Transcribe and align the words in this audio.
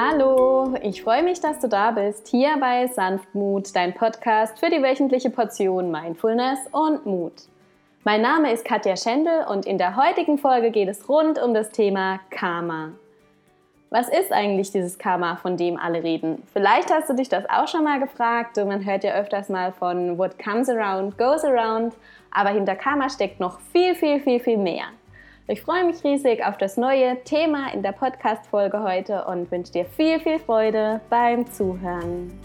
Hallo, 0.00 0.76
ich 0.80 1.02
freue 1.02 1.24
mich, 1.24 1.40
dass 1.40 1.58
du 1.58 1.66
da 1.66 1.90
bist, 1.90 2.28
hier 2.28 2.56
bei 2.60 2.86
Sanftmut, 2.86 3.74
dein 3.74 3.94
Podcast 3.94 4.56
für 4.60 4.70
die 4.70 4.80
wöchentliche 4.80 5.28
Portion 5.28 5.90
Mindfulness 5.90 6.60
und 6.70 7.04
Mut. 7.04 7.32
Mein 8.04 8.22
Name 8.22 8.52
ist 8.52 8.64
Katja 8.64 8.96
Schendel 8.96 9.44
und 9.50 9.66
in 9.66 9.76
der 9.76 9.96
heutigen 9.96 10.38
Folge 10.38 10.70
geht 10.70 10.88
es 10.88 11.08
rund 11.08 11.42
um 11.42 11.52
das 11.52 11.70
Thema 11.70 12.20
Karma. 12.30 12.92
Was 13.90 14.08
ist 14.08 14.32
eigentlich 14.32 14.70
dieses 14.70 14.98
Karma, 14.98 15.34
von 15.34 15.56
dem 15.56 15.76
alle 15.76 16.04
reden? 16.04 16.44
Vielleicht 16.52 16.94
hast 16.94 17.10
du 17.10 17.14
dich 17.14 17.28
das 17.28 17.50
auch 17.50 17.66
schon 17.66 17.82
mal 17.82 17.98
gefragt. 17.98 18.56
Man 18.56 18.86
hört 18.86 19.02
ja 19.02 19.14
öfters 19.14 19.48
mal 19.48 19.72
von 19.72 20.16
What 20.16 20.38
comes 20.38 20.68
around 20.68 21.18
goes 21.18 21.42
around, 21.42 21.92
aber 22.30 22.50
hinter 22.50 22.76
Karma 22.76 23.10
steckt 23.10 23.40
noch 23.40 23.58
viel, 23.72 23.96
viel, 23.96 24.20
viel, 24.20 24.38
viel 24.38 24.58
mehr. 24.58 24.84
Ich 25.50 25.62
freue 25.62 25.82
mich 25.86 26.04
riesig 26.04 26.44
auf 26.44 26.58
das 26.58 26.76
neue 26.76 27.24
Thema 27.24 27.72
in 27.72 27.82
der 27.82 27.92
Podcast-Folge 27.92 28.82
heute 28.82 29.24
und 29.24 29.50
wünsche 29.50 29.72
dir 29.72 29.86
viel, 29.86 30.20
viel 30.20 30.38
Freude 30.38 31.00
beim 31.08 31.50
Zuhören. 31.50 32.38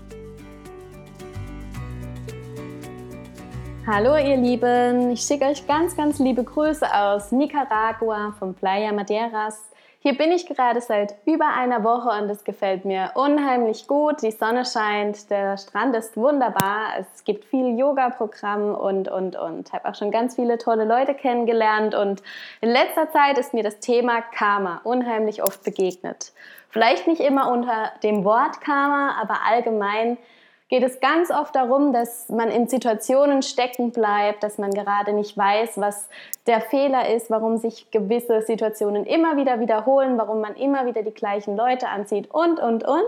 Hallo 3.85 4.15
ihr 4.15 4.37
Lieben, 4.37 5.11
ich 5.11 5.19
schicke 5.19 5.43
euch 5.47 5.67
ganz, 5.67 5.97
ganz 5.97 6.19
liebe 6.19 6.45
Grüße 6.45 6.85
aus 6.95 7.33
Nicaragua 7.33 8.33
von 8.39 8.53
Playa 8.53 8.93
Madeiras. 8.93 9.69
Hier 10.05 10.17
bin 10.17 10.33
ich 10.33 10.45
gerade 10.47 10.81
seit 10.81 11.15
über 11.23 11.47
einer 11.47 11.85
Woche 11.85 12.09
und 12.09 12.29
es 12.29 12.43
gefällt 12.43 12.83
mir 12.83 13.11
unheimlich 13.15 13.87
gut. 13.87 14.21
Die 14.21 14.31
Sonne 14.31 14.65
scheint, 14.65 15.29
der 15.29 15.57
Strand 15.57 15.95
ist 15.95 16.17
wunderbar, 16.17 16.89
es 16.99 17.23
gibt 17.23 17.45
viel 17.45 17.79
Yoga-Programm 17.79 18.75
und, 18.75 19.07
und, 19.07 19.37
und. 19.37 19.69
Ich 19.69 19.73
habe 19.73 19.87
auch 19.87 19.95
schon 19.95 20.11
ganz 20.11 20.35
viele 20.35 20.57
tolle 20.57 20.83
Leute 20.83 21.13
kennengelernt 21.13 21.95
und 21.95 22.21
in 22.59 22.67
letzter 22.67 23.11
Zeit 23.11 23.37
ist 23.37 23.53
mir 23.53 23.63
das 23.63 23.79
Thema 23.79 24.21
Karma 24.21 24.81
unheimlich 24.83 25.41
oft 25.41 25.63
begegnet. 25.63 26.33
Vielleicht 26.67 27.07
nicht 27.07 27.21
immer 27.21 27.49
unter 27.49 27.93
dem 28.03 28.25
Wort 28.25 28.59
Karma, 28.59 29.15
aber 29.21 29.45
allgemein 29.49 30.17
geht 30.73 30.81
es 30.81 30.99
ganz 30.99 31.29
oft 31.29 31.55
darum, 31.55 31.93
dass 31.93 32.29
man 32.29 32.49
in 32.49 32.67
Situationen 32.67 33.43
stecken 33.43 33.91
bleibt, 33.91 34.41
dass 34.41 34.57
man 34.57 34.71
gerade 34.71 35.13
nicht 35.13 35.37
weiß, 35.37 35.79
was 35.79 36.09
der 36.47 36.61
Fehler 36.61 37.13
ist, 37.13 37.29
warum 37.29 37.57
sich 37.57 37.91
gewisse 37.91 38.41
Situationen 38.41 39.05
immer 39.05 39.37
wieder 39.37 39.59
wiederholen, 39.59 40.17
warum 40.17 40.41
man 40.41 40.55
immer 40.55 40.87
wieder 40.87 41.03
die 41.03 41.13
gleichen 41.13 41.55
Leute 41.55 41.89
anzieht 41.89 42.33
und, 42.33 42.59
und, 42.59 42.83
und. 42.83 43.03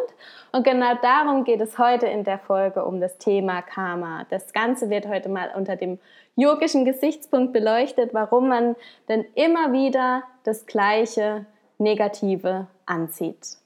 Und 0.51 0.63
genau 0.63 0.93
darum 1.01 1.43
geht 1.43 1.59
es 1.59 1.79
heute 1.79 2.05
in 2.05 2.23
der 2.23 2.37
Folge 2.37 2.85
um 2.85 3.01
das 3.01 3.17
Thema 3.17 3.63
Karma. 3.63 4.27
Das 4.29 4.53
Ganze 4.53 4.91
wird 4.91 5.07
heute 5.07 5.29
mal 5.29 5.49
unter 5.55 5.75
dem 5.75 5.97
yogischen 6.35 6.85
Gesichtspunkt 6.85 7.51
beleuchtet, 7.51 8.13
warum 8.13 8.47
man 8.47 8.75
denn 9.09 9.25
immer 9.33 9.73
wieder 9.73 10.21
das 10.43 10.67
gleiche 10.67 11.47
Negative 11.79 12.67
anzieht. 12.85 13.57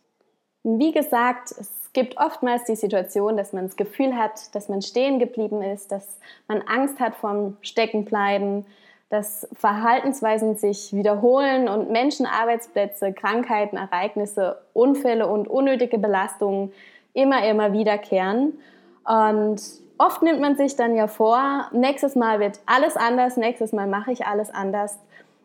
Wie 0.63 0.93
gesagt, 0.93 1.51
es 1.51 1.78
es 1.78 1.78
gibt 1.99 2.15
oftmals 2.17 2.63
die 2.63 2.77
Situation, 2.77 3.35
dass 3.35 3.51
man 3.51 3.65
das 3.65 3.75
Gefühl 3.75 4.15
hat, 4.15 4.55
dass 4.55 4.69
man 4.69 4.81
stehen 4.81 5.19
geblieben 5.19 5.61
ist, 5.61 5.91
dass 5.91 6.17
man 6.47 6.61
Angst 6.61 6.97
hat 7.01 7.13
vom 7.13 7.57
Steckenbleiben, 7.59 8.65
dass 9.09 9.49
Verhaltensweisen 9.51 10.55
sich 10.55 10.93
wiederholen 10.93 11.67
und 11.67 11.91
Menschen, 11.91 12.25
Arbeitsplätze, 12.25 13.11
Krankheiten, 13.11 13.75
Ereignisse, 13.75 14.61
Unfälle 14.71 15.27
und 15.27 15.49
unnötige 15.49 15.97
Belastungen 15.97 16.71
immer, 17.11 17.45
immer 17.45 17.73
wiederkehren. 17.73 18.57
Und 19.03 19.61
oft 19.97 20.21
nimmt 20.21 20.39
man 20.39 20.55
sich 20.55 20.77
dann 20.77 20.95
ja 20.95 21.07
vor, 21.07 21.67
nächstes 21.73 22.15
Mal 22.15 22.39
wird 22.39 22.61
alles 22.65 22.95
anders, 22.95 23.35
nächstes 23.35 23.73
Mal 23.73 23.87
mache 23.87 24.13
ich 24.13 24.25
alles 24.25 24.49
anders. 24.51 24.97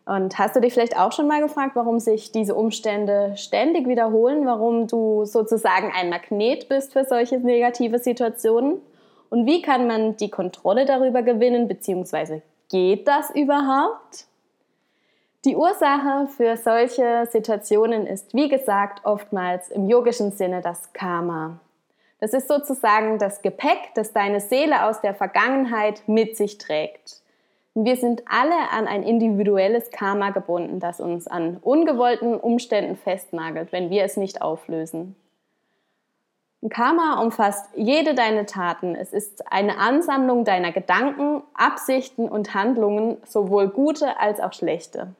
Und 0.05 0.37
hast 0.37 0.55
du 0.55 0.61
dich 0.61 0.73
vielleicht 0.73 0.97
auch 0.97 1.11
schon 1.11 1.27
mal 1.27 1.41
gefragt, 1.41 1.75
warum 1.75 1.99
sich 1.99 2.31
diese 2.31 2.53
Umstände 2.53 3.33
ständig 3.37 3.87
wiederholen, 3.87 4.45
warum 4.45 4.85
du 4.85 5.25
sozusagen 5.25 5.91
ein 5.95 6.09
Magnet 6.09 6.69
bist 6.69 6.93
für 6.93 7.05
solche 7.05 7.39
negative 7.39 7.97
Situationen? 7.97 8.81
Und 9.31 9.47
wie 9.47 9.63
kann 9.63 9.87
man 9.87 10.15
die 10.15 10.29
Kontrolle 10.29 10.85
darüber 10.85 11.23
gewinnen, 11.23 11.67
beziehungsweise 11.67 12.43
geht 12.69 13.07
das 13.07 13.31
überhaupt? 13.31 14.27
Die 15.43 15.55
Ursache 15.55 16.27
für 16.27 16.55
solche 16.57 17.27
Situationen 17.31 18.05
ist, 18.05 18.33
wie 18.33 18.49
gesagt, 18.49 19.05
oftmals 19.05 19.69
im 19.69 19.87
yogischen 19.87 20.31
Sinne 20.31 20.61
das 20.61 20.93
Karma. 20.93 21.59
Das 22.19 22.33
ist 22.33 22.47
sozusagen 22.47 23.17
das 23.19 23.41
Gepäck, 23.41 23.93
das 23.95 24.13
deine 24.13 24.39
Seele 24.39 24.85
aus 24.85 25.01
der 25.01 25.13
Vergangenheit 25.13 26.03
mit 26.07 26.37
sich 26.37 26.57
trägt. 26.57 27.21
Wir 27.77 27.97
sind 27.97 28.23
alle 28.25 28.71
an 28.71 28.87
ein 28.87 29.03
individuelles 29.03 29.91
Karma 29.91 30.29
gebunden, 30.29 30.79
das 30.79 31.01
uns 31.01 31.27
an 31.27 31.57
ungewollten 31.57 32.39
Umständen 32.39 32.95
festnagelt, 32.95 33.73
wenn 33.73 33.89
wir 33.89 34.05
es 34.05 34.15
nicht 34.15 34.41
auflösen. 34.41 35.17
Karma 36.69 37.21
umfasst 37.21 37.67
jede 37.75 38.15
deine 38.15 38.45
Taten. 38.45 38.95
Es 38.95 39.11
ist 39.11 39.51
eine 39.51 39.77
Ansammlung 39.77 40.45
deiner 40.45 40.71
Gedanken, 40.71 41.43
Absichten 41.53 42.29
und 42.29 42.53
Handlungen, 42.53 43.17
sowohl 43.25 43.67
gute 43.67 44.21
als 44.21 44.39
auch 44.39 44.53
schlechte. 44.53 45.13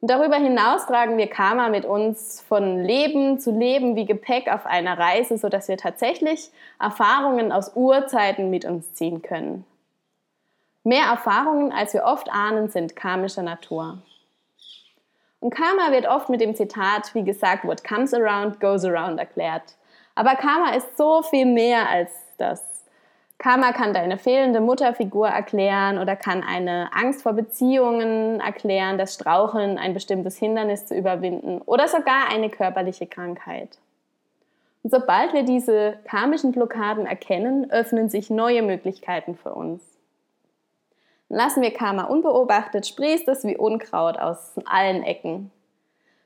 Und 0.00 0.10
darüber 0.10 0.36
hinaus 0.36 0.86
tragen 0.86 1.16
wir 1.16 1.28
Karma 1.28 1.68
mit 1.68 1.84
uns 1.84 2.40
von 2.40 2.82
Leben 2.82 3.38
zu 3.38 3.52
Leben 3.52 3.94
wie 3.94 4.04
Gepäck 4.04 4.52
auf 4.52 4.66
einer 4.66 4.98
Reise, 4.98 5.38
sodass 5.38 5.68
wir 5.68 5.76
tatsächlich 5.76 6.50
Erfahrungen 6.80 7.52
aus 7.52 7.76
Urzeiten 7.76 8.50
mit 8.50 8.64
uns 8.64 8.94
ziehen 8.94 9.22
können. 9.22 9.64
Mehr 10.84 11.04
Erfahrungen, 11.06 11.72
als 11.72 11.94
wir 11.94 12.04
oft 12.04 12.28
ahnen, 12.30 12.68
sind 12.68 12.96
karmischer 12.96 13.42
Natur. 13.42 13.98
Und 15.38 15.54
Karma 15.54 15.92
wird 15.92 16.06
oft 16.06 16.28
mit 16.28 16.40
dem 16.40 16.54
Zitat, 16.54 17.14
wie 17.14 17.24
gesagt, 17.24 17.64
what 17.64 17.84
comes 17.84 18.12
around, 18.12 18.60
goes 18.60 18.84
around 18.84 19.18
erklärt. 19.18 19.76
Aber 20.14 20.34
Karma 20.34 20.74
ist 20.74 20.96
so 20.96 21.22
viel 21.22 21.46
mehr 21.46 21.88
als 21.88 22.10
das. 22.38 22.84
Karma 23.38 23.72
kann 23.72 23.92
deine 23.92 24.18
fehlende 24.18 24.60
Mutterfigur 24.60 25.28
erklären 25.28 25.98
oder 25.98 26.14
kann 26.14 26.44
eine 26.44 26.90
Angst 26.92 27.22
vor 27.22 27.32
Beziehungen 27.32 28.40
erklären, 28.40 28.98
das 28.98 29.14
Straucheln, 29.14 29.78
ein 29.78 29.94
bestimmtes 29.94 30.36
Hindernis 30.36 30.86
zu 30.86 30.94
überwinden 30.94 31.60
oder 31.62 31.88
sogar 31.88 32.28
eine 32.30 32.50
körperliche 32.50 33.06
Krankheit. 33.06 33.78
Und 34.84 34.90
sobald 34.90 35.32
wir 35.32 35.42
diese 35.44 35.98
karmischen 36.04 36.52
Blockaden 36.52 37.06
erkennen, 37.06 37.70
öffnen 37.70 38.08
sich 38.08 38.30
neue 38.30 38.62
Möglichkeiten 38.62 39.36
für 39.36 39.52
uns. 39.52 39.91
Lassen 41.34 41.62
wir 41.62 41.72
Karma 41.72 42.04
unbeobachtet, 42.04 42.86
sprießt 42.86 43.26
es 43.28 43.42
wie 43.44 43.56
Unkraut 43.56 44.18
aus 44.18 44.52
allen 44.66 45.02
Ecken. 45.02 45.50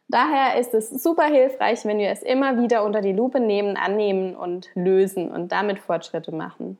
Daher 0.08 0.58
ist 0.58 0.74
es 0.74 0.90
super 0.90 1.26
hilfreich, 1.26 1.84
wenn 1.84 1.98
wir 1.98 2.10
es 2.10 2.24
immer 2.24 2.60
wieder 2.60 2.82
unter 2.82 3.02
die 3.02 3.12
Lupe 3.12 3.38
nehmen, 3.38 3.76
annehmen 3.76 4.34
und 4.34 4.68
lösen 4.74 5.30
und 5.30 5.52
damit 5.52 5.78
Fortschritte 5.78 6.32
machen. 6.32 6.76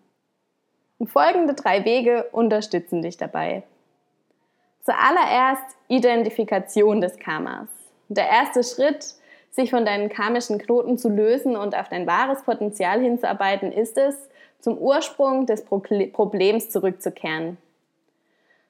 Und 0.98 1.06
folgende 1.06 1.54
drei 1.54 1.84
Wege 1.84 2.26
unterstützen 2.32 3.00
dich 3.00 3.16
dabei. 3.16 3.62
Zuallererst 4.82 5.76
Identifikation 5.86 7.00
des 7.00 7.20
Karmas. 7.20 7.68
Der 8.08 8.28
erste 8.28 8.64
Schritt, 8.64 9.14
sich 9.52 9.70
von 9.70 9.84
deinen 9.84 10.08
karmischen 10.08 10.58
Knoten 10.58 10.98
zu 10.98 11.10
lösen 11.10 11.56
und 11.56 11.78
auf 11.78 11.88
dein 11.88 12.08
wahres 12.08 12.42
Potenzial 12.42 13.00
hinzuarbeiten, 13.00 13.70
ist 13.70 13.96
es, 13.96 14.16
zum 14.58 14.76
Ursprung 14.78 15.46
des 15.46 15.64
Problems 15.64 16.70
zurückzukehren. 16.70 17.58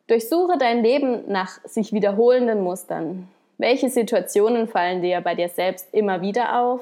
Durchsuche 0.08 0.56
dein 0.56 0.84
Leben 0.84 1.24
nach 1.26 1.58
sich 1.64 1.92
wiederholenden 1.92 2.62
Mustern. 2.62 3.28
Welche 3.58 3.88
Situationen 3.88 4.68
fallen 4.68 5.02
dir 5.02 5.20
bei 5.20 5.34
dir 5.34 5.48
selbst 5.48 5.92
immer 5.92 6.20
wieder 6.20 6.60
auf? 6.60 6.80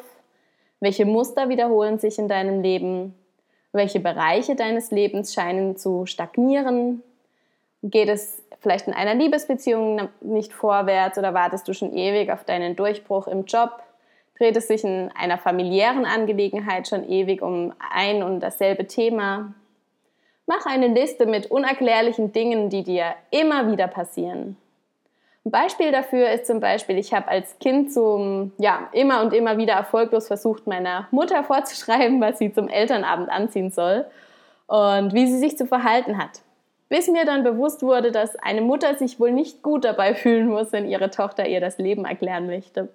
Welche 0.81 1.07
Muster 1.07 1.49
wiederholen 1.49 1.99
sich 1.99 2.19
in 2.19 2.29
deinem 2.29 2.61
Leben? 2.61 3.15
Welche 3.73 3.99
Bereiche 3.99 4.57
deines 4.57 4.91
Lebens 4.91 5.33
scheinen 5.33 5.77
zu 5.79 6.05
stagnieren? 6.05 7.03
Geht 7.83 8.11
es 8.11 8.43
vielleicht 8.61 8.89
in 8.89 8.93
einer 8.93 9.15
Liebesbeziehung 9.15 10.09
nicht 10.21 10.53
vorwärts 10.53 11.17
oder 11.17 11.33
wartest 11.33 11.67
du 11.67 11.73
schon 11.73 11.95
ewig 11.95 12.31
auf 12.31 12.45
deinen 12.45 12.77
Durchbruch 12.77 13.27
im 13.27 13.47
Job? 13.47 13.83
Dreht 14.37 14.57
es 14.57 14.69
sich 14.69 14.85
in 14.85 15.11
einer 15.15 15.39
familiären 15.39 16.05
Angelegenheit 16.05 16.89
schon 16.89 17.09
ewig 17.09 17.41
um 17.41 17.73
ein 17.91 18.23
und 18.23 18.41
dasselbe 18.41 18.87
Thema? 18.87 19.55
Mach 20.47 20.67
eine 20.67 20.89
Liste 20.89 21.27
mit 21.27 21.51
unerklärlichen 21.51 22.33
Dingen, 22.33 22.69
die 22.69 22.83
dir 22.83 23.15
immer 23.31 23.71
wieder 23.71 23.89
passieren. 23.89 24.57
Ein 25.47 25.51
Beispiel 25.51 25.93
dafür 25.93 26.31
ist 26.31 26.47
zum 26.47 26.61
Beispiel, 26.61 26.99
ich 26.99 27.13
habe 27.13 27.29
als 27.29 27.59
Kind 27.59 27.93
zum, 27.93 28.53
ja, 28.59 28.89
immer 28.93 29.23
und 29.23 29.33
immer 29.33 29.59
wieder 29.59 29.75
erfolglos 29.75 30.27
versucht, 30.27 30.67
meiner 30.67 31.09
Mutter 31.11 31.45
vorzuschreiben, 31.45 32.21
was 32.21 32.39
sie 32.39 32.53
zum 32.53 32.69
Elternabend 32.69 33.31
anziehen 33.31 33.71
soll 33.71 34.07
und 34.67 35.13
wie 35.13 35.27
sie 35.27 35.39
sich 35.39 35.57
zu 35.57 35.67
verhalten 35.67 36.19
hat. 36.19 36.41
Bis 36.89 37.09
mir 37.09 37.25
dann 37.25 37.43
bewusst 37.43 37.83
wurde, 37.83 38.13
dass 38.13 38.37
eine 38.37 38.61
Mutter 38.61 38.95
sich 38.95 39.19
wohl 39.19 39.33
nicht 39.33 39.63
gut 39.63 39.85
dabei 39.85 40.15
fühlen 40.15 40.49
muss, 40.49 40.73
wenn 40.73 40.89
ihre 40.89 41.11
Tochter 41.11 41.47
ihr 41.47 41.61
das 41.61 41.79
Leben 41.79 42.05
erklären 42.05 42.47
möchte. 42.47 42.89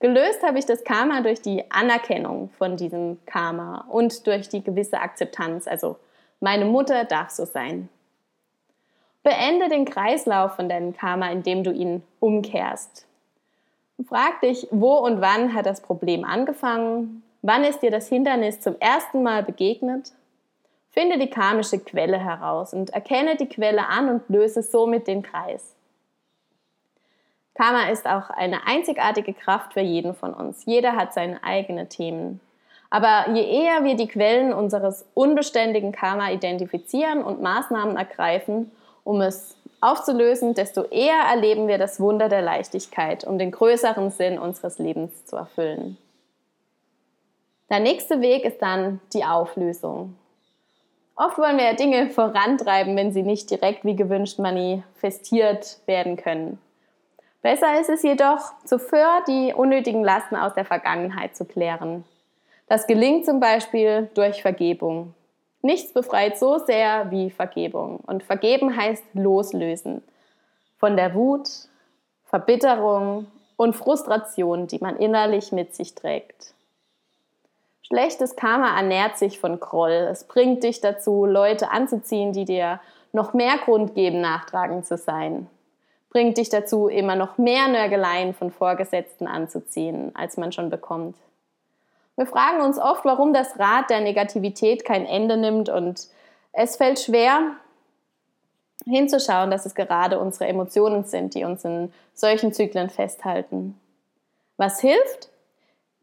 Gelöst 0.00 0.42
habe 0.42 0.58
ich 0.58 0.66
das 0.66 0.84
Karma 0.84 1.22
durch 1.22 1.40
die 1.40 1.70
Anerkennung 1.70 2.50
von 2.58 2.76
diesem 2.76 3.18
Karma 3.26 3.86
und 3.88 4.26
durch 4.26 4.48
die 4.48 4.62
gewisse 4.62 5.00
Akzeptanz, 5.00 5.66
also 5.66 5.96
meine 6.44 6.66
Mutter 6.66 7.04
darf 7.04 7.30
so 7.30 7.46
sein. 7.46 7.88
Beende 9.22 9.70
den 9.70 9.86
Kreislauf 9.86 10.54
von 10.56 10.68
deinem 10.68 10.94
Karma, 10.94 11.30
indem 11.30 11.64
du 11.64 11.72
ihn 11.72 12.02
umkehrst. 12.20 13.06
Frag 14.06 14.42
dich, 14.42 14.68
wo 14.70 14.96
und 14.98 15.22
wann 15.22 15.54
hat 15.54 15.64
das 15.64 15.80
Problem 15.80 16.22
angefangen? 16.22 17.22
Wann 17.40 17.64
ist 17.64 17.80
dir 17.80 17.90
das 17.90 18.08
Hindernis 18.08 18.60
zum 18.60 18.78
ersten 18.78 19.22
Mal 19.22 19.42
begegnet? 19.42 20.12
Finde 20.90 21.18
die 21.18 21.30
karmische 21.30 21.78
Quelle 21.78 22.18
heraus 22.18 22.74
und 22.74 22.90
erkenne 22.90 23.36
die 23.36 23.48
Quelle 23.48 23.88
an 23.88 24.10
und 24.10 24.28
löse 24.28 24.62
somit 24.62 25.06
den 25.06 25.22
Kreis. 25.22 25.74
Karma 27.54 27.88
ist 27.88 28.06
auch 28.06 28.28
eine 28.28 28.66
einzigartige 28.66 29.32
Kraft 29.32 29.72
für 29.72 29.80
jeden 29.80 30.14
von 30.14 30.34
uns. 30.34 30.66
Jeder 30.66 30.94
hat 30.94 31.14
seine 31.14 31.42
eigenen 31.42 31.88
Themen. 31.88 32.40
Aber 32.94 33.28
je 33.34 33.42
eher 33.42 33.82
wir 33.82 33.96
die 33.96 34.06
Quellen 34.06 34.52
unseres 34.52 35.04
unbeständigen 35.14 35.90
Karma 35.90 36.30
identifizieren 36.30 37.24
und 37.24 37.42
Maßnahmen 37.42 37.96
ergreifen, 37.96 38.70
um 39.02 39.20
es 39.20 39.56
aufzulösen, 39.80 40.54
desto 40.54 40.84
eher 40.84 41.18
erleben 41.28 41.66
wir 41.66 41.76
das 41.76 41.98
Wunder 41.98 42.28
der 42.28 42.40
Leichtigkeit, 42.40 43.24
um 43.24 43.36
den 43.36 43.50
größeren 43.50 44.12
Sinn 44.12 44.38
unseres 44.38 44.78
Lebens 44.78 45.26
zu 45.26 45.34
erfüllen. 45.34 45.98
Der 47.68 47.80
nächste 47.80 48.20
Weg 48.20 48.44
ist 48.44 48.62
dann 48.62 49.00
die 49.12 49.24
Auflösung. 49.24 50.14
Oft 51.16 51.36
wollen 51.36 51.58
wir 51.58 51.64
ja 51.64 51.74
Dinge 51.74 52.10
vorantreiben, 52.10 52.96
wenn 52.96 53.12
sie 53.12 53.24
nicht 53.24 53.50
direkt 53.50 53.84
wie 53.84 53.96
gewünscht 53.96 54.38
manifestiert 54.38 55.78
werden 55.86 56.16
können. 56.16 56.60
Besser 57.42 57.80
ist 57.80 57.90
es 57.90 58.04
jedoch, 58.04 58.52
zuvor 58.64 59.24
die 59.26 59.52
unnötigen 59.52 60.04
Lasten 60.04 60.36
aus 60.36 60.54
der 60.54 60.64
Vergangenheit 60.64 61.34
zu 61.34 61.44
klären. 61.44 62.04
Das 62.66 62.86
gelingt 62.86 63.26
zum 63.26 63.40
Beispiel 63.40 64.08
durch 64.14 64.42
Vergebung. 64.42 65.14
Nichts 65.62 65.92
befreit 65.92 66.38
so 66.38 66.58
sehr 66.58 67.10
wie 67.10 67.30
Vergebung. 67.30 68.00
Und 68.06 68.22
vergeben 68.22 68.76
heißt 68.76 69.04
loslösen 69.14 70.02
von 70.78 70.96
der 70.96 71.14
Wut, 71.14 71.48
Verbitterung 72.26 73.26
und 73.56 73.74
Frustration, 73.74 74.66
die 74.66 74.78
man 74.78 74.96
innerlich 74.96 75.52
mit 75.52 75.74
sich 75.74 75.94
trägt. 75.94 76.52
Schlechtes 77.82 78.36
Karma 78.36 78.76
ernährt 78.76 79.16
sich 79.18 79.38
von 79.38 79.60
Groll. 79.60 80.08
Es 80.10 80.24
bringt 80.24 80.62
dich 80.64 80.80
dazu, 80.80 81.26
Leute 81.26 81.70
anzuziehen, 81.70 82.32
die 82.32 82.44
dir 82.44 82.80
noch 83.12 83.34
mehr 83.34 83.58
Grund 83.58 83.94
geben, 83.94 84.20
nachtragend 84.20 84.86
zu 84.86 84.96
sein. 84.96 85.48
Bringt 86.10 86.38
dich 86.38 86.48
dazu, 86.48 86.88
immer 86.88 87.14
noch 87.14 87.38
mehr 87.38 87.68
Nörgeleien 87.68 88.34
von 88.34 88.50
Vorgesetzten 88.50 89.26
anzuziehen, 89.26 90.14
als 90.14 90.36
man 90.36 90.52
schon 90.52 90.70
bekommt. 90.70 91.16
Wir 92.16 92.26
fragen 92.26 92.60
uns 92.60 92.78
oft, 92.78 93.04
warum 93.04 93.32
das 93.32 93.58
Rad 93.58 93.90
der 93.90 94.00
Negativität 94.00 94.84
kein 94.84 95.04
Ende 95.04 95.36
nimmt 95.36 95.68
und 95.68 96.08
es 96.52 96.76
fällt 96.76 97.00
schwer 97.00 97.56
hinzuschauen, 98.84 99.50
dass 99.50 99.66
es 99.66 99.74
gerade 99.74 100.18
unsere 100.18 100.46
Emotionen 100.46 101.04
sind, 101.04 101.34
die 101.34 101.44
uns 101.44 101.64
in 101.64 101.92
solchen 102.12 102.52
Zyklen 102.52 102.90
festhalten. 102.90 103.78
Was 104.56 104.80
hilft? 104.80 105.30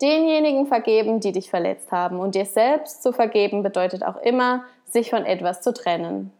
Denjenigen 0.01 0.65
vergeben, 0.65 1.19
die 1.19 1.31
dich 1.31 1.49
verletzt 1.49 1.91
haben. 1.91 2.19
Und 2.19 2.33
dir 2.33 2.45
selbst 2.45 3.03
zu 3.03 3.13
vergeben 3.13 3.61
bedeutet 3.61 4.03
auch 4.03 4.17
immer, 4.17 4.65
sich 4.85 5.11
von 5.11 5.25
etwas 5.25 5.61
zu 5.61 5.73
trennen. 5.73 6.33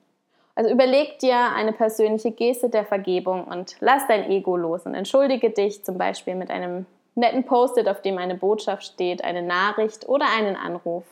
Also 0.56 0.70
überleg 0.70 1.20
dir 1.20 1.38
eine 1.56 1.72
persönliche 1.72 2.32
Geste 2.32 2.70
der 2.70 2.86
Vergebung 2.86 3.46
und 3.46 3.76
lass 3.80 4.08
dein 4.08 4.30
Ego 4.30 4.58
los 4.58 4.86
und 4.86 4.96
entschuldige 4.96 5.52
dich 5.52 5.86
zum 5.86 5.98
Beispiel 5.98 6.36
mit 6.36 6.50
einem 6.50 6.86
netten 7.16 7.46
Post-it, 7.46 7.88
auf 7.88 8.02
dem 8.02 8.18
eine 8.18 8.36
Botschaft 8.36 8.84
steht, 8.84 9.24
eine 9.24 9.42
Nachricht 9.42 10.08
oder 10.08 10.26
einen 10.30 10.56
Anruf. 10.56 11.04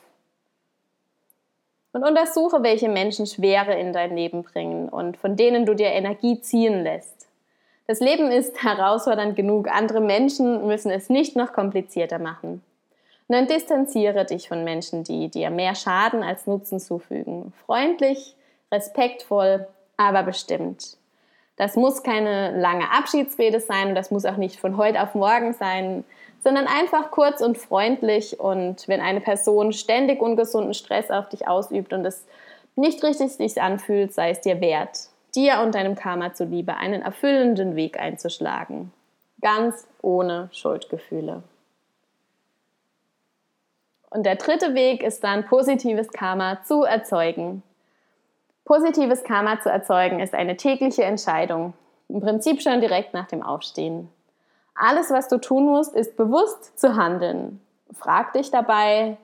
Und 1.91 2.03
untersuche, 2.03 2.61
welche 2.61 2.87
Menschen 2.87 3.25
Schwere 3.25 3.73
in 3.73 3.93
dein 3.93 4.15
Leben 4.15 4.43
bringen 4.43 4.89
und 4.89 5.17
von 5.17 5.35
denen 5.35 5.65
du 5.65 5.73
dir 5.73 5.87
Energie 5.87 6.39
ziehen 6.39 6.83
lässt. 6.83 7.27
Das 7.87 7.99
Leben 7.99 8.31
ist 8.31 8.63
herausfordernd 8.63 9.35
genug, 9.35 9.67
andere 9.67 10.01
Menschen 10.01 10.67
müssen 10.67 10.91
es 10.91 11.09
nicht 11.09 11.35
noch 11.35 11.53
komplizierter 11.53 12.19
machen. 12.19 12.63
Und 13.27 13.35
dann 13.35 13.47
distanziere 13.47 14.25
dich 14.25 14.47
von 14.47 14.63
Menschen, 14.63 15.03
die 15.03 15.29
dir 15.29 15.49
mehr 15.49 15.75
Schaden 15.75 16.23
als 16.23 16.47
Nutzen 16.47 16.79
zufügen. 16.79 17.53
Freundlich, 17.65 18.35
respektvoll, 18.71 19.67
aber 19.97 20.23
bestimmt. 20.23 20.98
Das 21.59 21.75
muss 21.75 22.03
keine 22.03 22.57
lange 22.57 22.89
Abschiedsrede 22.89 23.59
sein 23.59 23.89
und 23.89 23.95
das 23.95 24.11
muss 24.11 24.23
auch 24.23 24.37
nicht 24.37 24.61
von 24.61 24.77
heute 24.77 25.03
auf 25.03 25.13
morgen 25.13 25.51
sein, 25.51 26.05
sondern 26.41 26.67
einfach 26.67 27.11
kurz 27.11 27.41
und 27.41 27.57
freundlich. 27.57 28.39
Und 28.39 28.87
wenn 28.87 29.01
eine 29.01 29.19
Person 29.19 29.73
ständig 29.73 30.21
ungesunden 30.21 30.73
Stress 30.73 31.11
auf 31.11 31.27
dich 31.27 31.49
ausübt 31.49 31.91
und 31.91 32.05
es 32.05 32.25
nicht 32.77 33.03
richtig 33.03 33.33
sich 33.33 33.61
anfühlt, 33.61 34.13
sei 34.13 34.29
es 34.29 34.39
dir 34.39 34.61
wert, 34.61 35.09
dir 35.35 35.59
und 35.59 35.75
deinem 35.75 35.95
Karma 35.95 36.33
zuliebe 36.33 36.77
einen 36.77 37.01
erfüllenden 37.01 37.75
Weg 37.75 37.99
einzuschlagen. 37.99 38.93
Ganz 39.41 39.85
ohne 40.01 40.47
Schuldgefühle. 40.53 41.43
Und 44.11 44.25
der 44.25 44.37
dritte 44.37 44.75
Weg 44.75 45.03
ist 45.03 45.25
dann 45.25 45.45
positives 45.45 46.07
Karma 46.07 46.63
zu 46.63 46.83
erzeugen. 46.83 47.63
Positives 48.69 49.23
Karma 49.23 49.59
zu 49.59 49.71
erzeugen 49.71 50.19
ist 50.19 50.35
eine 50.35 50.55
tägliche 50.55 51.03
Entscheidung, 51.03 51.73
im 52.07 52.21
Prinzip 52.21 52.61
schon 52.61 52.81
direkt 52.81 53.15
nach 53.15 53.27
dem 53.27 53.41
Aufstehen. 53.41 54.09
Alles, 54.75 55.09
was 55.09 55.27
du 55.27 55.39
tun 55.39 55.65
musst, 55.65 55.95
ist 55.95 56.15
bewusst 56.15 56.79
zu 56.79 56.95
handeln. 56.95 57.61
Frag 57.91 58.33
dich 58.33 58.51
dabei, 58.51 59.17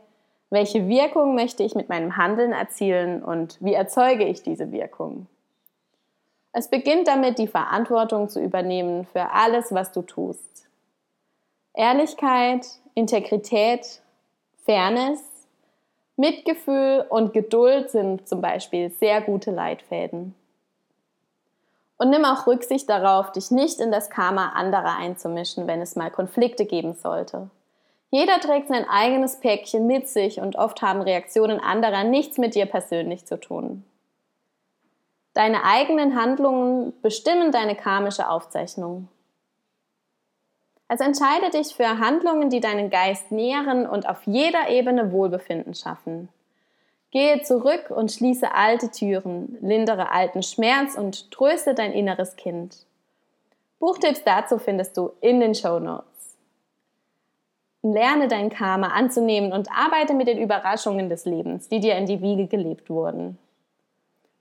welche 0.50 0.88
Wirkung 0.88 1.36
möchte 1.36 1.62
ich 1.62 1.76
mit 1.76 1.90
meinem 1.90 2.18
Handeln 2.18 2.54
erzielen 2.54 3.24
und 3.24 3.64
wie 3.64 3.76
erzeuge 3.76 4.24
ich 4.24 4.42
diese 4.42 4.72
Wirkung? 4.72 5.28
Es 6.52 6.68
beginnt 6.68 7.08
damit, 7.08 7.38
die 7.38 7.48
Verantwortung 7.48 8.30
zu 8.30 8.42
übernehmen 8.42 9.06
für 9.06 9.30
alles, 9.30 9.72
was 9.72 9.92
du 9.92 10.02
tust. 10.02 10.68
Ehrlichkeit, 11.76 12.66
Integrität, 12.96 14.02
Fairness, 14.66 15.22
Mitgefühl 16.18 17.06
und 17.10 17.34
Geduld 17.34 17.90
sind 17.90 18.28
zum 18.28 18.42
Beispiel 18.42 18.90
sehr 18.90 19.22
gute 19.22 19.52
Leitfäden. 19.52 20.34
Und 21.98 22.10
nimm 22.10 22.26
auch 22.26 22.48
Rücksicht 22.48 22.90
darauf, 22.90 23.32
dich 23.32 23.52
nicht 23.52 23.80
in 23.80 23.92
das 23.92 24.10
Karma 24.10 24.50
anderer 24.50 24.98
einzumischen, 24.98 25.68
wenn 25.68 25.82
es 25.82 25.96
mal 25.96 26.12
Konflikte 26.12 26.66
geben 26.66 26.94
sollte. 26.94 27.50
Jeder 28.12 28.40
trägt 28.40 28.70
sein 28.70 28.88
eigenes 28.88 29.40
Päckchen 29.40 29.88
mit 29.88 30.08
sich 30.08 30.40
und 30.40 30.56
oft 30.56 30.82
haben 30.82 31.02
Reaktionen 31.02 31.60
anderer 31.60 32.04
nichts 32.04 32.38
mit 32.38 32.56
dir 32.56 32.66
persönlich 32.66 33.26
zu 33.26 33.40
tun. 33.40 33.84
Deine 35.34 35.66
eigenen 35.66 36.16
Handlungen 36.16 36.94
bestimmen 37.02 37.52
deine 37.52 37.76
karmische 37.76 38.30
Aufzeichnung. 38.30 39.10
Also 40.88 41.04
entscheide 41.04 41.50
dich 41.50 41.74
für 41.74 42.00
Handlungen, 42.00 42.50
die 42.50 42.60
deinen 42.60 42.90
Geist 42.90 43.32
nähren 43.32 43.88
und 43.88 44.08
auf 44.08 44.24
jeder 44.26 44.70
Ebene 44.70 45.12
Wohlbefinden 45.12 45.74
schaffen. 45.74 46.30
Gehe 47.12 47.42
zurück 47.42 47.90
und 47.90 48.12
schließe 48.12 48.54
alte 48.54 48.92
Türen, 48.92 49.58
lindere 49.62 50.12
alten 50.12 50.44
Schmerz 50.44 50.96
und 50.96 51.32
tröste 51.32 51.74
dein 51.74 51.94
inneres 51.94 52.36
Kind. 52.36 52.86
Buchtipps 53.80 54.24
dazu 54.24 54.58
findest 54.58 54.98
du 54.98 55.12
in 55.22 55.40
den 55.40 55.56
Show 55.56 55.80
Notes. 55.80 56.36
Lerne 57.82 58.28
dein 58.28 58.50
Karma 58.50 58.88
anzunehmen 58.88 59.54
und 59.54 59.70
arbeite 59.72 60.14
mit 60.14 60.28
den 60.28 60.40
Überraschungen 60.40 61.08
des 61.08 61.26
Lebens, 61.26 61.70
die 61.70 61.80
dir 61.80 61.96
in 61.96 62.06
die 62.06 62.22
Wiege 62.22 62.48
gelebt 62.48 62.90
wurden. 62.90 63.38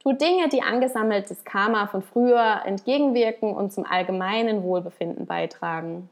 Tu 0.01 0.13
Dinge, 0.13 0.49
die 0.49 0.63
angesammeltes 0.63 1.45
Karma 1.45 1.87
von 1.87 2.03
früher 2.03 2.63
entgegenwirken 2.65 3.55
und 3.55 3.73
zum 3.73 3.87
allgemeinen 3.87 4.63
Wohlbefinden 4.63 5.27
beitragen. 5.27 6.11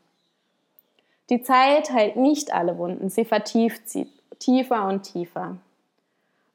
Die 1.33 1.41
Zeit 1.41 1.91
heilt 1.91 2.17
nicht 2.17 2.53
alle 2.53 2.77
Wunden, 2.77 3.09
sie 3.09 3.25
vertieft 3.25 3.89
sie 3.89 4.07
tiefer 4.39 4.87
und 4.87 5.05
tiefer. 5.05 5.57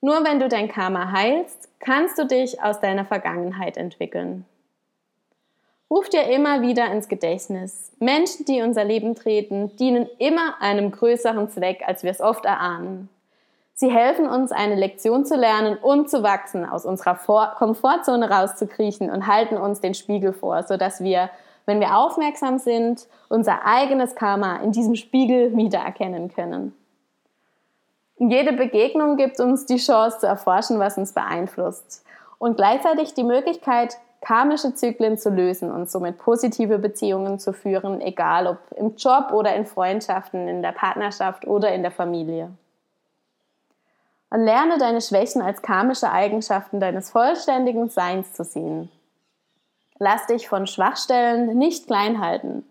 Nur 0.02 0.24
wenn 0.24 0.40
du 0.40 0.48
dein 0.50 0.68
Karma 0.68 1.12
heilst, 1.12 1.68
kannst 1.80 2.20
du 2.20 2.28
dich 2.28 2.62
aus 2.62 2.80
deiner 2.80 3.04
Vergangenheit 3.04 3.76
entwickeln. 3.76 4.46
Ruf 5.90 6.10
dir 6.10 6.30
immer 6.30 6.62
wieder 6.62 6.92
ins 6.92 7.08
Gedächtnis, 7.08 7.92
Menschen, 7.98 8.46
die 8.46 8.62
unser 8.62 8.84
Leben 8.84 9.16
treten, 9.16 9.76
dienen 9.78 10.08
immer 10.20 10.62
einem 10.62 10.92
größeren 10.92 11.50
Zweck, 11.50 11.82
als 11.88 12.04
wir 12.04 12.12
es 12.12 12.22
oft 12.22 12.46
erahnen. 12.46 13.10
Sie 13.74 13.90
helfen 13.90 14.28
uns, 14.28 14.52
eine 14.52 14.76
Lektion 14.76 15.26
zu 15.26 15.38
lernen 15.38 15.78
und 15.78 16.08
zu 16.08 16.22
wachsen, 16.22 16.66
aus 16.66 16.86
unserer 16.86 17.16
Komfortzone 17.56 18.30
rauszukriechen 18.30 19.10
und 19.10 19.26
halten 19.26 19.58
uns 19.58 19.82
den 19.82 19.96
Spiegel 19.96 20.34
vor, 20.34 20.62
sodass 20.62 21.04
wir 21.04 21.32
wenn 21.68 21.80
wir 21.80 21.96
aufmerksam 21.96 22.58
sind, 22.58 23.08
unser 23.30 23.66
eigenes 23.66 24.16
Karma 24.16 24.56
in 24.58 24.72
diesem 24.72 24.96
Spiegel 24.96 25.56
wiedererkennen 25.56 26.34
können. 26.34 26.74
Jede 28.18 28.54
Begegnung 28.54 29.18
gibt 29.18 29.40
uns 29.40 29.68
die 29.68 29.78
Chance 29.78 30.20
zu 30.20 30.26
erforschen, 30.26 30.80
was 30.80 30.98
uns 30.98 31.14
beeinflusst 31.14 32.04
und 32.40 32.56
gleichzeitig 32.56 33.14
die 33.14 33.24
Möglichkeit, 33.24 33.98
karmische 34.22 34.74
Zyklen 34.74 35.18
zu 35.18 35.30
lösen 35.30 35.70
und 35.70 35.92
somit 35.92 36.18
positive 36.18 36.80
Beziehungen 36.80 37.38
zu 37.38 37.54
führen, 37.54 38.02
egal 38.02 38.48
ob 38.48 38.58
im 38.76 38.96
Job 38.96 39.32
oder 39.32 39.56
in 39.56 39.66
Freundschaften, 39.66 40.48
in 40.48 40.64
der 40.64 40.72
Partnerschaft 40.72 41.46
oder 41.46 41.72
in 41.74 41.84
der 41.84 41.92
Familie. 41.92 42.50
Und 44.30 44.44
lerne 44.44 44.78
deine 44.78 45.02
Schwächen 45.02 45.42
als 45.42 45.62
karmische 45.62 46.12
Eigenschaften 46.12 46.80
deines 46.80 47.12
vollständigen 47.12 47.90
Seins 47.90 48.34
zu 48.34 48.44
sehen. 48.44 48.90
Lass 50.00 50.28
dich 50.28 50.48
von 50.48 50.68
Schwachstellen 50.68 51.58
nicht 51.58 51.88
klein 51.88 52.22
halten. 52.22 52.64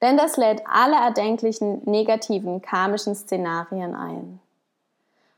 Denn 0.00 0.16
das 0.16 0.36
lädt 0.36 0.62
alle 0.66 0.96
erdenklichen 0.96 1.82
negativen 1.84 2.60
karmischen 2.60 3.14
Szenarien 3.14 3.94
ein. 3.94 4.40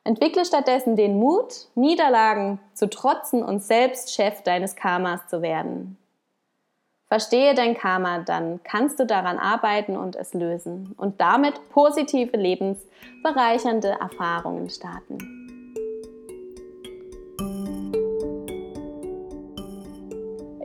Entwickle 0.05 0.45
stattdessen 0.45 0.97
den 0.97 1.19
Mut, 1.19 1.69
Niederlagen 1.75 2.61
zu 2.75 2.89
trotzen 2.89 3.43
und 3.43 3.63
selbst 3.63 4.15
Chef 4.15 4.43
deines 4.43 4.77
Karmas 4.77 5.27
zu 5.29 5.43
werden. 5.43 5.97
Verstehe 7.09 7.55
dein 7.55 7.77
Karma, 7.77 8.19
dann 8.19 8.61
kannst 8.65 8.99
du 8.99 9.07
daran 9.07 9.39
arbeiten 9.39 9.97
und 9.97 10.17
es 10.17 10.35
lösen 10.35 10.95
und 10.97 11.21
damit 11.21 11.55
positive, 11.71 12.37
lebensbereichernde 12.37 13.97
Erfahrungen 14.01 14.69
starten. 14.69 15.44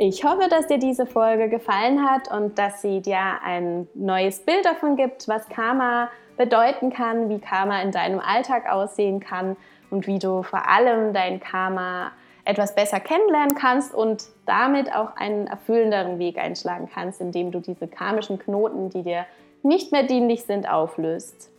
Ich 0.02 0.24
hoffe, 0.24 0.48
dass 0.50 0.68
dir 0.68 0.78
diese 0.78 1.06
Folge 1.06 1.50
gefallen 1.50 2.10
hat 2.10 2.32
und 2.32 2.58
dass 2.58 2.82
sie 2.82 3.02
dir 3.02 3.20
ein 3.44 3.86
neues 3.94 4.40
Bild 4.40 4.64
davon 4.64 4.96
gibt, 4.96 5.28
was 5.28 5.50
Karma 5.50 6.10
bedeuten 6.38 6.90
kann, 6.90 7.28
wie 7.28 7.40
Karma 7.40 7.82
in 7.82 7.92
deinem 7.92 8.22
Alltag 8.22 8.72
aussehen 8.72 9.20
kann 9.20 9.58
und 9.90 10.08
wie 10.08 10.18
du 10.18 10.42
vor 10.42 10.70
allem 10.70 11.12
dein 11.12 11.42
Karma 11.42 12.14
etwas 12.46 12.76
besser 12.76 13.02
kennenlernen 13.02 13.56
kannst 13.56 13.94
und 13.94 14.24
damit 14.46 14.96
auch 14.96 15.18
einen 15.18 15.48
erfüllenderen 15.48 16.18
Weg 16.18 16.38
einschlagen 16.38 16.90
kannst, 16.94 17.20
indem 17.20 17.52
du 17.52 17.60
diese 17.60 17.90
karmischen 17.90 18.40
Knoten, 18.40 18.90
die 18.90 19.04
dir 19.04 19.26
nicht 19.64 19.92
mehr 19.92 20.04
dienlich 20.04 20.46
sind, 20.46 20.72
auflöst. 20.72 21.52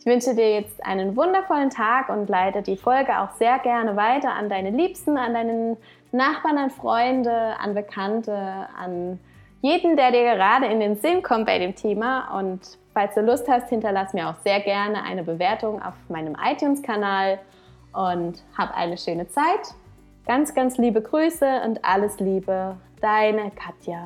Ich 0.00 0.06
wünsche 0.06 0.34
dir 0.34 0.54
jetzt 0.54 0.82
einen 0.86 1.16
wundervollen 1.16 1.70
Tag 1.70 2.08
und 2.08 2.30
leite 2.30 2.62
die 2.62 2.76
Folge 2.76 3.18
auch 3.18 3.32
sehr 3.32 3.58
gerne 3.58 3.96
weiter 3.96 4.32
an 4.32 4.48
deine 4.48 4.70
Liebsten, 4.70 5.18
an 5.18 5.34
deinen 5.34 5.76
Nachbarn, 6.12 6.58
an 6.58 6.70
Freunde, 6.70 7.54
an 7.58 7.74
Bekannte, 7.74 8.34
an 8.78 9.18
jeden, 9.60 9.96
der 9.96 10.12
dir 10.12 10.22
gerade 10.22 10.66
in 10.66 10.80
den 10.80 10.96
Sinn 10.96 11.22
kommt 11.22 11.46
bei 11.46 11.58
dem 11.58 11.74
Thema. 11.74 12.38
Und 12.38 12.60
falls 12.94 13.14
du 13.14 13.20
Lust 13.20 13.48
hast, 13.48 13.68
hinterlass 13.68 14.12
mir 14.12 14.28
auch 14.28 14.36
sehr 14.44 14.60
gerne 14.60 15.02
eine 15.02 15.22
Bewertung 15.22 15.82
auf 15.82 15.94
meinem 16.08 16.36
iTunes-Kanal 16.42 17.38
und 17.92 18.42
hab 18.56 18.76
eine 18.76 18.96
schöne 18.96 19.28
Zeit. 19.28 19.74
Ganz, 20.26 20.54
ganz 20.54 20.76
liebe 20.78 21.00
Grüße 21.00 21.62
und 21.64 21.84
alles 21.84 22.20
Liebe, 22.20 22.76
deine 23.00 23.50
Katja. 23.50 24.04